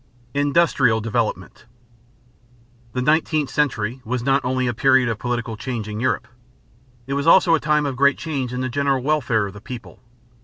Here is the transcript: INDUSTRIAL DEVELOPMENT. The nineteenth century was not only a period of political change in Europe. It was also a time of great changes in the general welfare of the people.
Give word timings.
INDUSTRIAL 0.33 0.99
DEVELOPMENT. 1.01 1.65
The 2.93 3.03
nineteenth 3.03 3.51
century 3.51 4.01
was 4.03 4.23
not 4.23 4.43
only 4.43 4.65
a 4.65 4.73
period 4.73 5.07
of 5.07 5.19
political 5.19 5.55
change 5.55 5.87
in 5.87 5.99
Europe. 5.99 6.27
It 7.05 7.13
was 7.13 7.27
also 7.27 7.53
a 7.53 7.59
time 7.59 7.85
of 7.85 7.97
great 7.97 8.17
changes 8.17 8.55
in 8.55 8.61
the 8.61 8.67
general 8.67 9.03
welfare 9.03 9.45
of 9.45 9.53
the 9.53 9.61
people. 9.61 9.99